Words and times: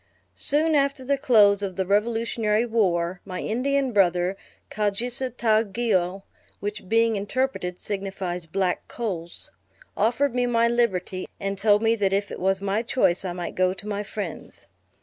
Soon 0.33 0.73
after 0.73 1.03
the 1.05 1.15
close 1.15 1.61
of 1.61 1.75
the 1.75 1.85
revolutionary 1.85 2.65
war, 2.65 3.21
my 3.23 3.39
Indian 3.39 3.91
brother, 3.91 4.35
Kau 4.71 4.89
jises 4.89 5.33
tau 5.37 5.61
ge 5.61 5.93
au 5.93 6.23
(which 6.59 6.89
being 6.89 7.15
interpreted 7.15 7.79
signifies 7.79 8.47
Black 8.47 8.87
Coals,) 8.87 9.51
offered 9.95 10.33
me 10.33 10.47
my 10.47 10.67
liberty, 10.67 11.27
and 11.39 11.55
told 11.55 11.83
me 11.83 11.93
that 11.93 12.13
if 12.13 12.31
it 12.31 12.39
was 12.39 12.59
my 12.59 12.81
choice 12.81 13.23
I 13.23 13.33
might 13.33 13.53
go 13.53 13.75
to 13.75 13.87
my 13.87 14.01
friends. 14.01 14.65